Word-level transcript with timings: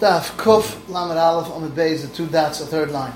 Daf 0.00 0.34
Kuf 0.38 0.88
Lamed 0.88 1.18
Aleph 1.18 1.50
on 1.50 1.62
the 1.62 1.68
base, 1.68 2.00
the 2.00 2.08
two 2.08 2.26
dots, 2.26 2.58
the 2.58 2.64
third 2.64 2.90
line. 2.90 3.12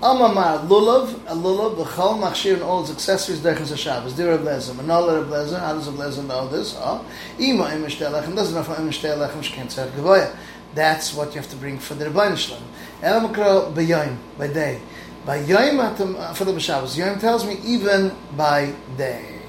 Amamar 0.00 0.68
lulav, 0.68 1.12
a 1.26 1.34
lulav, 1.34 1.76
the 1.76 1.82
chol 1.82 2.20
machshir 2.22 2.54
and 2.54 2.62
all 2.62 2.82
its 2.82 2.92
accessories 2.92 3.40
derechas 3.40 3.76
Shabbos. 3.76 4.12
Dir 4.12 4.28
Reb 4.28 4.42
Lezer, 4.42 4.72
Manola 4.74 5.20
Reb 5.20 5.30
Lezer, 5.30 5.58
does 5.58 5.88
Reb 5.88 5.98
Lezer 5.98 6.28
know 6.28 6.46
this? 6.46 6.76
Oh, 6.78 7.04
ima 7.40 7.74
imish 7.74 7.98
telechem, 7.98 8.36
doesn't 8.36 8.54
know 8.54 8.62
for 8.62 8.80
imish 8.80 9.02
telechem, 9.02 9.42
shken 9.42 9.66
tzar 9.66 9.90
gevoya. 9.90 10.32
That's 10.76 11.12
what 11.12 11.34
you 11.34 11.40
have 11.40 11.50
to 11.50 11.56
bring 11.56 11.80
for 11.80 11.94
the 11.94 12.04
Rebbeinu 12.04 12.36
Shalom. 12.36 12.62
Elamakro 13.02 13.74
b'yoyim, 13.74 14.16
by 14.38 14.46
day. 14.46 14.80
By 15.26 15.42
yoyim 15.42 15.92
atam, 15.92 16.14
uh, 16.14 16.34
for 16.34 16.44
the 16.44 16.60
Shabbos. 16.60 16.96
Yoyim 16.96 17.18
tells 17.18 17.44
me 17.44 17.58
even 17.64 18.14
by 18.36 18.72
day. 18.96 19.40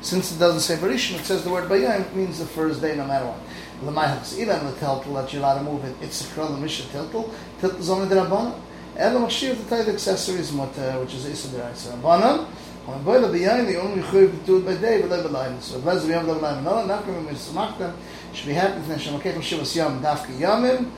Since 0.00 0.36
it 0.36 0.38
doesn't 0.38 0.60
say 0.60 0.76
Varishon, 0.76 1.18
it 1.18 1.24
says 1.24 1.42
the 1.42 1.50
word 1.50 1.68
bayayim, 1.68 2.02
it 2.02 2.14
means 2.14 2.38
the 2.38 2.46
first 2.46 2.80
day 2.80 2.94
no 2.94 3.04
matter 3.04 3.26
what. 3.26 3.40
L'mayhas, 3.82 4.38
even 4.38 4.64
the 4.64 4.72
teltel 4.72 5.14
that 5.14 5.32
you're 5.32 5.42
allowed 5.42 5.58
to 5.58 5.64
move 5.64 5.84
it, 5.84 5.94
it's 6.00 6.30
a 6.30 6.34
the 6.34 6.56
misha 6.56 6.82
teltel, 6.84 7.30
teltel 7.60 7.78
is 7.78 7.90
only 7.90 8.08
the 8.08 8.14
Rabbanah. 8.14 8.60
Ela 8.96 9.20
machshir 9.20 9.54
the 9.56 9.76
type 9.76 9.88
accessories 9.88 10.52
mutter, 10.52 10.98
which 11.00 11.14
is 11.14 11.26
Isa 11.26 11.48
Deraisa 11.48 12.00
Rabbanan. 12.00 12.46
When 12.86 13.02
boy 13.02 13.20
the 13.20 13.28
behind 13.28 13.66
the 13.66 13.80
only 13.80 14.00
chuy 14.00 14.30
to 14.30 14.36
do 14.46 14.58
it 14.58 14.64
by 14.64 14.76
day, 14.76 15.02
but 15.02 15.10
by 15.10 15.16
line. 15.16 15.60
So 15.60 15.80
bless 15.80 16.04
the 16.04 16.12
yom 16.12 16.24
the 16.24 16.34
line. 16.34 16.62
No, 16.62 16.86
not 16.86 17.04
to 17.04 17.20
miss 17.20 17.50
them. 17.50 17.96
Should 18.32 18.46
be 18.46 18.52
happy 18.52 18.74
to 18.74 18.82
finish. 18.82 19.08
Okay, 19.08 19.32
Shivas 19.32 19.74
Yom 19.74 20.00
Dafka 20.00 20.38
Yomim. 20.38 20.88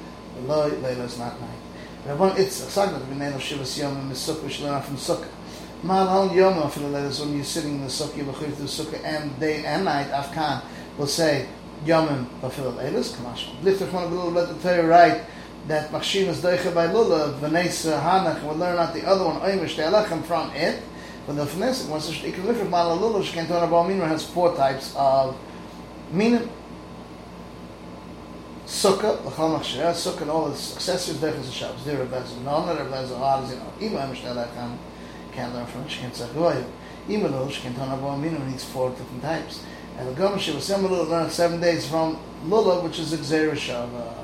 Lo 0.46 0.68
Leila 0.68 1.04
is 1.04 1.18
not 1.18 1.40
night. 1.40 1.48
Rabban 2.06 2.38
it's 2.38 2.60
a 2.60 2.70
sagt 2.70 2.92
that 2.92 3.08
we 3.08 3.16
name 3.16 3.32
of 3.32 3.40
Shivas 3.40 3.78
Yom 3.78 3.96
Sukkah, 4.10 4.42
we 4.44 4.50
should 4.50 4.66
learn 4.66 4.82
from 4.82 4.96
Sukkah. 4.96 5.28
Mal 5.82 6.06
al 6.08 6.36
Yom 6.36 6.70
for 6.70 6.80
the 6.80 6.88
when 7.20 7.34
you're 7.34 7.42
sitting 7.42 7.76
in 7.76 7.80
the 7.80 7.86
Sukkah, 7.86 8.18
you 8.18 8.24
chuy 8.24 8.54
to 8.54 8.62
the 8.62 8.64
Sukkah 8.64 9.02
and 9.02 9.40
day 9.40 9.64
and 9.64 9.86
night. 9.86 10.08
Afkan 10.10 10.62
will 10.98 11.06
say 11.06 11.48
Yomim 11.84 12.26
Bafil 12.40 12.72
Leilas. 12.74 13.14
Kamash. 13.14 13.62
Lift 13.62 13.80
one 13.92 14.10
the 14.10 14.16
let 14.16 14.48
the 14.48 14.54
Torah 14.62 14.86
right 14.86 15.22
that 15.68 15.90
Machshin 15.90 16.28
is 16.28 16.40
Deicha 16.40 16.74
by 16.74 16.86
Lula, 16.86 17.34
V'neis 17.40 17.84
Hanach, 18.00 18.42
we'll 18.42 18.56
learn 18.56 18.78
out 18.78 18.94
the 18.94 19.06
other 19.06 19.24
one, 19.24 19.36
Oimish 19.40 19.76
Te'elechem, 19.76 20.24
from 20.24 20.50
it. 20.52 20.82
But 21.26 21.36
the 21.36 21.44
Fnesik, 21.44 21.90
once 21.90 22.08
it's 22.08 22.18
Ikalifik 22.20 22.70
Mala 22.70 22.94
Lula, 22.94 23.22
Shkenton 23.22 23.68
Abal 23.68 23.86
Minra 23.86 24.08
has 24.08 24.24
four 24.24 24.56
types 24.56 24.94
of 24.96 25.36
Minim. 26.10 26.48
Sukkah, 28.64 29.22
L'chal 29.26 29.58
Machshir, 29.58 29.92
Sukkah, 29.92 30.22
and 30.22 30.30
all 30.30 30.50
its 30.50 30.74
accessories, 30.74 31.18
Deicha 31.18 31.52
Shabbos, 31.52 31.84
Dira 31.84 32.06
Bezer, 32.06 32.40
Nona, 32.42 32.74
Rebezer, 32.80 33.18
Hard, 33.18 33.50
you 33.50 33.56
know, 33.56 33.72
Ima 33.78 34.06
Oimish 34.06 34.22
Te'elechem, 34.22 34.78
can't 35.32 35.54
learn 35.54 35.66
from 35.66 35.84
Shkent 35.84 36.16
Zachoyu. 36.16 36.64
Ima 37.10 37.28
Lula, 37.28 37.50
Shkenton 37.50 37.98
Abal 37.98 38.18
Minra 38.18 38.48
needs 38.48 38.64
four 38.64 38.88
different 38.90 39.22
types. 39.22 39.62
And 39.98 40.08
the 40.08 40.12
Gomer 40.12 40.38
Shiva 40.38 40.60
Similar 40.60 41.02
learned 41.02 41.32
seven 41.32 41.60
days 41.60 41.88
from 41.88 42.20
Lula, 42.44 42.84
which 42.84 43.00
is 43.00 43.12
Xerish 43.12 43.68
of 43.70 43.92
uh, 43.96 44.14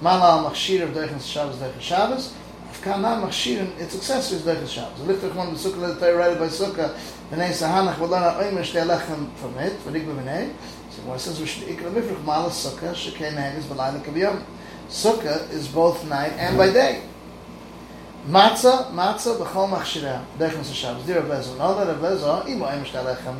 Mala 0.00 0.48
machshir 0.48 0.82
of 0.82 0.94
Deichas 0.94 1.30
Shabbos 1.30 1.56
Deichas 1.56 1.80
Shabbos. 1.80 2.34
Afkana 2.72 3.22
machshir 3.22 3.78
its 3.78 3.94
accessories 3.94 4.40
Deichas 4.40 4.68
Shabbos. 4.68 4.98
The 5.04 5.12
lichter 5.12 5.34
one 5.34 5.52
the 5.52 5.58
sukkah 5.58 5.88
that 5.88 6.00
they 6.00 6.10
write 6.10 6.38
by 6.38 6.46
sukkah. 6.46 6.96
Bnei 7.30 7.50
Sahanach 7.50 7.98
will 7.98 8.08
learn 8.08 8.22
oimer 8.22 8.62
shtei 8.62 8.86
lechem 8.86 9.30
from 9.34 9.58
it. 9.58 9.74
V'dik 9.84 10.06
b'bnei. 10.06 10.54
So 10.88 11.02
what 11.02 11.16
it 11.16 11.18
says 11.18 11.38
we 11.38 11.44
should 11.44 11.68
ikra 11.68 11.92
mifrich 11.92 12.24
mala 12.24 12.48
sukkah 12.48 12.94
shekei 12.94 13.34
nehes 13.34 13.64
b'layla 13.64 14.02
kaviyam. 14.02 14.42
Sukkah 14.88 15.52
is 15.52 15.68
both 15.68 16.02
night 16.08 16.32
and 16.38 16.56
by 16.56 16.72
day. 16.72 17.02
Matzah, 18.26 18.90
matzah 18.92 19.36
b'chol 19.36 19.68
machshirah. 19.68 20.24
Deichas 20.38 20.72
Shabbos. 20.72 21.04
Dir 21.04 21.20
Rebbezo. 21.20 21.58
No, 21.58 21.74
that 21.74 21.94
Rebbezo. 21.94 22.48
Imo 22.48 22.64
oimer 22.64 22.86
shtei 22.86 23.04
lechem. 23.04 23.36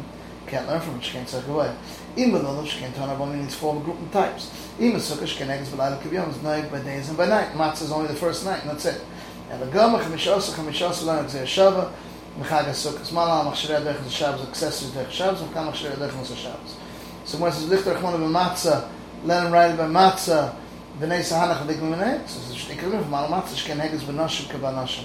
Can't 0.51 0.67
learn 0.67 0.81
from 0.81 0.97
it. 0.97 1.05
She 1.05 1.13
can't 1.13 1.29
take 1.29 1.47
away. 1.47 1.73
Even 2.17 2.43
though 2.43 2.65
she 2.65 2.81
can't 2.81 2.95
turn 2.97 3.09
up, 3.09 3.21
I 3.21 3.27
mean, 3.27 3.45
it's 3.45 3.55
four 3.55 3.81
group 3.81 4.03
of 4.03 4.11
types. 4.11 4.51
Even 4.81 4.99
sukkah, 4.99 5.25
she 5.25 5.37
can 5.37 5.49
eggs, 5.49 5.73
I 5.73 5.91
look 5.91 6.05
is 6.05 6.43
night 6.43 6.73
by 6.73 6.81
days 6.81 7.09
and 7.09 7.17
by 7.17 7.27
night. 7.27 7.53
Matzah 7.53 7.83
is 7.83 7.93
only 7.93 8.09
the 8.09 8.17
first 8.17 8.45
night, 8.45 8.63
and 8.63 8.71
that's 8.71 8.85
it. 8.85 9.01
And 9.49 9.63
the 9.63 9.67
gama, 9.67 9.99
chamishosa, 9.99 10.53
chamishosa, 10.55 11.05
lan 11.05 11.25
exer 11.25 11.45
shava, 11.45 11.93
mechag 12.37 12.65
sukkah, 12.71 12.99
smala, 12.99 13.49
machshireh, 13.49 13.85
dech, 13.85 14.11
shabbos, 14.11 14.49
accessories, 14.49 14.93
dech, 14.93 15.11
shabbos, 15.13 15.41
mechag, 15.41 15.73
machshireh, 15.73 15.95
dech, 15.95 16.37
shabbos. 16.37 16.77
So 17.25 17.39
when 17.39 17.53
it 17.53 17.55
says, 17.55 17.71
lichter, 17.71 17.97
chmona, 17.97 18.19
b'matzah, 18.19 18.89
let 19.25 19.47
him 19.47 19.53
write 19.53 19.77
by 19.77 19.85
matzah, 19.85 20.57
b'nei 20.99 21.21
sahanach, 21.21 21.65
v'dik, 21.65 21.79
b'nei, 21.79 22.29
so 22.29 22.41
it's 22.41 22.51
a 22.51 22.75
shtikrim, 22.75 23.03
from 23.03 23.13
matzah, 23.13 23.57
she 23.57 23.67
can 23.69 23.81
eggs, 23.81 24.03
b'noshim, 24.03 24.47
kabanoshim. 24.47 25.05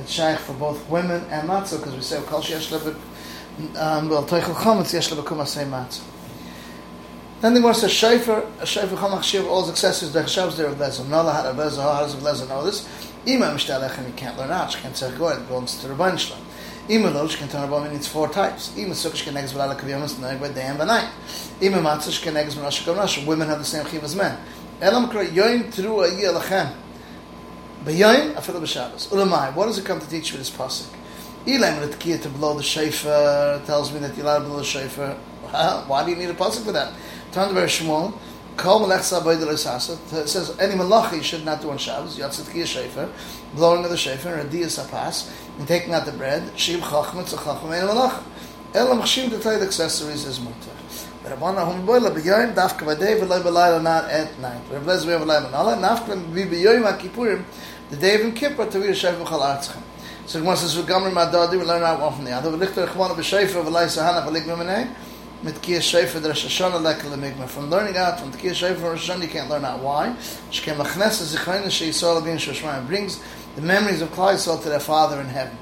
It's 0.00 0.10
shaykh 0.10 0.38
for 0.40 0.54
both 0.54 0.88
women 0.88 1.22
and 1.30 1.48
matzah, 1.48 1.78
because 1.78 1.94
we 1.94 2.00
say, 2.00 2.20
kol 2.22 2.40
sheyesh 2.40 2.76
lebek, 2.76 2.94
um, 2.94 3.00
Um, 3.76 4.08
well, 4.08 4.24
toichel 4.24 4.54
chometz, 4.54 4.92
yesh 4.92 5.10
lebekum 5.10 5.38
asay 5.38 5.68
matzah. 5.68 6.02
Then 7.40 7.54
the 7.54 7.60
Gemara 7.60 7.72
says 7.72 7.90
a 7.90 8.06
Shayfer 8.06 8.96
Chamach 8.96 9.22
Shiv, 9.22 9.46
all 9.46 9.62
his 9.62 9.70
accessories, 9.70 10.12
the 10.12 10.20
Chashavs 10.20 10.58
there 10.58 10.66
of 10.66 10.76
Lezer. 10.76 11.08
Nala 11.08 11.32
had 11.32 11.46
a 11.46 11.54
Lezer, 11.54 11.82
how 11.82 12.00
does 12.00 12.14
Lezer 12.16 12.46
know 12.46 12.62
this? 12.66 12.86
Ima 13.24 13.46
Mishtalechem, 13.46 14.06
you 14.06 14.12
can't 14.12 14.36
learn 14.36 14.50
out, 14.50 14.70
she 14.72 14.78
can't 14.80 14.94
say 14.94 15.10
go 15.16 15.28
it 15.28 15.46
belongs 15.48 15.80
to 15.80 15.88
the 15.88 16.16
Shalom. 16.18 16.44
Ima 16.90 17.08
Lo, 17.08 17.26
she 17.28 17.38
can 17.38 17.48
turn 17.48 17.64
about 17.64 17.90
needs 17.90 18.06
four 18.06 18.28
types. 18.28 18.76
Ima 18.76 18.90
Sukkah, 18.90 19.16
she 19.16 19.24
can 19.24 19.38
eggs 19.38 19.54
Balala 19.54 19.74
Kaviyamas, 19.74 20.20
Neg 20.20 20.38
by 20.38 20.52
day 20.52 20.64
and 20.64 20.76
by 20.76 20.84
night. 20.84 21.08
Ima 21.62 21.78
Matzah, 21.78 22.12
she 22.12 22.22
can 22.22 22.36
eggs 22.36 22.56
Menashe 22.56 22.84
Kavnash, 22.84 23.24
women 23.24 23.48
have 23.48 23.58
the 23.58 23.64
same 23.64 23.86
chiv 23.86 24.04
as 24.04 24.14
men. 24.14 24.38
Elam 24.82 25.08
Kra, 25.08 25.26
Yoim 25.26 25.74
Tru 25.74 26.02
Ayah 26.02 26.38
Lachem. 26.38 26.74
B'yoim, 27.84 28.34
Afilah 28.34 28.60
B'Shabbos. 28.60 29.08
Ulamai, 29.08 29.54
what 29.54 29.64
does 29.64 29.78
it 29.78 29.86
come 29.86 29.98
to 29.98 30.08
teach 30.10 30.32
you 30.32 30.36
this 30.36 30.50
pasuk? 30.50 30.94
Elam 31.46 31.88
Ritkiya 31.88 32.20
to 32.22 32.28
blow 32.28 32.54
the 32.54 32.62
shofar 32.62 33.60
tells 33.66 33.92
me 33.92 33.98
that 34.00 34.16
you're 34.16 34.26
allowed 34.26 34.40
to 34.40 34.44
blow 34.44 34.58
the 34.58 34.64
shofar. 34.64 35.14
Why 35.86 36.04
do 36.04 36.10
you 36.10 36.16
need 36.16 36.30
a 36.30 36.34
pasuk 36.34 36.64
for 36.64 36.72
that? 36.72 36.92
Turn 37.32 37.54
to 37.54 37.60
Shmuel. 37.62 38.12
It 38.62 40.28
says 40.28 40.58
any 40.58 40.74
malachi 40.74 41.22
should 41.22 41.46
not 41.46 41.62
do 41.62 41.70
on 41.70 41.78
Shabbos. 41.78 42.18
Yatzit 42.18 42.52
ki 42.52 42.60
shefer, 42.60 43.08
blowing 43.54 43.84
of 43.84 43.90
the 43.90 43.96
shefer, 43.96 44.38
and 44.38 44.50
adiyas 44.50 44.78
apas, 44.84 45.30
and 45.56 45.66
taking 45.66 45.94
out 45.94 46.04
the 46.04 46.12
bread. 46.12 46.42
Shiv 46.58 46.80
chachma 46.80 47.22
tzach 47.22 47.38
chachma 47.38 47.70
ein 47.70 47.86
malach. 47.88 48.22
Ela 48.74 48.96
machshim 48.96 49.30
to 49.30 49.38
tell 49.38 49.58
the 49.58 49.64
accessories 49.64 50.26
is 50.26 50.40
mutter. 50.40 50.74
But 51.22 51.38
Rabban 51.38 51.56
Ahum 51.56 51.86
Boila 51.86 52.10
b'yoyim 52.14 52.54
dafka 52.54 52.84
b'day 52.84 53.18
v'loi 53.18 53.40
b'layla 53.40 53.80
not 53.82 54.10
at 54.10 54.38
night. 54.40 54.60
Rav 54.70 54.84
Lez 54.84 55.06
we 55.06 55.12
have 55.12 55.22
b'layla 55.22 55.50
nala 55.50 55.76
nafka 55.76 56.16
b'yoyim 56.34 56.82
ha'kipurim 56.82 57.44
the 57.88 57.96
day 57.96 58.16
of 58.16 58.20
Yom 58.20 58.32
Kippur 58.32 58.66
to 58.66 58.78
be 58.78 58.88
a 58.88 58.92
shefer 58.92 59.24
chal 59.26 59.40
artzchem. 59.40 59.82
So 60.30 60.40
once 60.44 60.60
says 60.60 60.76
v'gamrim 60.76 61.14
adadi 61.14 61.58
we 61.58 61.64
learn 61.64 61.82
out 61.82 62.00
one 62.00 62.14
from 62.14 62.24
the 62.24 62.30
other. 62.30 62.52
V'lichter 62.52 62.86
chmona 62.86 63.16
b'shefer 63.16 63.64
v'lai 63.64 63.86
sahana 63.86 64.24
v'lig 64.24 64.44
b'menei 64.44 64.88
mit 65.42 65.54
Tkiyah 65.56 65.80
Shefer, 65.80 66.22
the 66.22 66.28
Rosh 66.28 66.46
Hashanah 66.46 66.80
lek 66.80 66.98
lemigma. 66.98 67.48
From 67.48 67.68
learning 67.68 67.96
out 67.96 68.20
from 68.20 68.30
Tkiyah 68.30 68.52
Shefer 68.52 68.74
from 68.76 68.84
Rosh 68.90 69.08
you 69.08 69.26
can't 69.26 69.50
learn 69.50 69.64
out 69.64 69.80
why. 69.80 70.14
Shkem 70.52 70.76
achnes 70.76 71.34
zichayna 71.34 71.68
she'yisrael 71.68 72.22
abin 72.22 72.36
shoshmayim. 72.36 72.86
brings 72.86 73.20
the 73.56 73.62
memories 73.62 74.02
of 74.02 74.10
Klal 74.10 74.34
Yisrael 74.34 74.62
to 74.62 74.68
their 74.68 74.78
Father 74.78 75.20
in 75.20 75.26
heaven. 75.26 75.58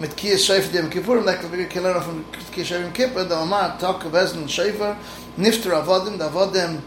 Mit 0.00 0.10
Tkiyah 0.10 0.34
Shefer, 0.34 0.72
the 0.72 1.00
Kippurim 1.00 1.24
lek 1.24 1.38
lemigma, 1.38 1.70
can 1.70 1.84
learn 1.84 2.00
from 2.00 2.24
Tkiyah 2.24 2.64
Shefer 2.64 2.86
in 2.86 2.92
Kippur, 2.92 3.22
the 3.22 3.36
Omar, 3.36 3.78
talk 3.78 4.04
of 4.04 4.10
Ezn 4.14 4.46
Shefer, 4.46 4.98
nifter 5.36 5.80
avodim, 5.80 6.18
the 6.18 6.28
avodim 6.28 6.80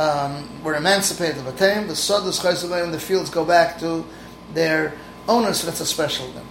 um, 0.00 0.64
were 0.64 0.74
emancipated 0.74 1.46
of 1.46 1.54
Atem, 1.54 1.86
the 1.86 1.94
Sodas 1.94 2.40
Chaysabayim, 2.40 2.90
the 2.90 2.98
fields 2.98 3.30
go 3.30 3.44
back 3.44 3.78
to 3.78 4.04
their 4.52 4.94
owners, 5.28 5.60
so 5.60 5.66
that's 5.66 5.80
a 5.80 5.86
special 5.86 6.26
thing. 6.32 6.46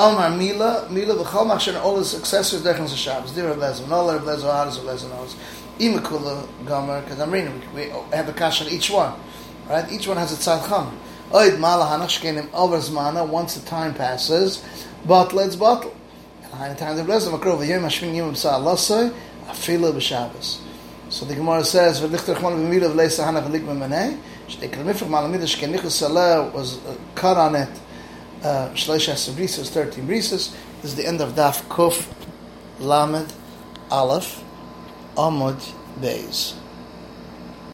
Almar 0.00 0.34
Mila, 0.34 0.88
Mila 0.90 1.14
v'chol 1.14 1.46
machsher, 1.46 1.78
all 1.84 1.98
his 1.98 2.08
successors 2.08 2.62
derchen 2.62 2.88
the 2.88 2.96
Shabbos. 2.96 3.32
Dir 3.32 3.46
Rav 3.46 3.58
Lezer, 3.58 3.84
and 3.84 3.92
all 3.92 4.10
Rav 4.10 4.22
Lezer, 4.22 4.44
Haaretz 4.44 4.82
Rav 4.82 4.96
Lezer 4.96 5.10
knows. 5.10 5.36
Imakula 5.78 6.48
Gomer, 6.64 7.02
because 7.02 7.20
I'm 7.20 7.30
reading, 7.30 7.60
we 7.74 7.90
have 8.16 8.26
a 8.26 8.32
kash 8.32 8.62
on 8.62 8.68
each 8.70 8.88
one. 8.88 9.12
Right? 9.68 9.92
Each 9.92 10.08
one 10.08 10.16
has 10.16 10.32
a 10.32 10.36
tzad 10.36 10.66
cham. 10.66 10.98
Oid 11.32 11.58
mala 11.58 11.84
hanach 11.84 12.18
shkenim 12.18 12.48
over 12.54 12.78
zmana, 12.78 13.28
once 13.28 13.56
the 13.56 13.66
time 13.68 13.92
passes, 13.92 14.64
bottle 15.04 15.40
it's 15.40 15.54
bottle. 15.54 15.94
And 16.44 16.58
many 16.58 16.78
times 16.78 16.98
Rav 16.98 17.06
Lezer, 17.06 17.38
makro 17.38 17.58
v'yom 17.58 17.82
hashmin 17.82 18.16
yom 18.16 18.32
b'sa 18.32 18.54
alosoi, 18.54 19.12
afila 19.48 19.92
b'Shabbos. 19.92 20.60
So 21.10 21.26
the 21.26 21.34
Gemara 21.34 21.62
says, 21.62 22.00
v'lichter 22.00 22.36
chmon 22.36 22.56
v'mila 22.56 22.90
v'leisa 22.90 23.26
hanach 23.26 23.46
v'lik 23.50 23.66
v'menei, 23.66 24.18
shtekal 24.48 24.82
mifrach 24.82 25.10
malamida 25.10 25.42
shkenichus 25.42 25.90
saleh 25.90 26.50
was 26.54 26.78
uh, 26.86 26.96
cut 27.14 27.36
on 27.36 27.54
it, 27.54 27.68
Shleisha 28.42 29.12
uh, 29.12 29.64
13 29.64 30.06
brises. 30.06 30.54
This 30.82 30.92
is 30.92 30.96
the 30.96 31.06
end 31.06 31.20
of 31.20 31.34
Daf 31.34 31.62
Kuf 31.68 32.06
Lamed 32.78 33.32
Aleph 33.90 34.42
Amud 35.16 35.60
Beis. 36.00 36.59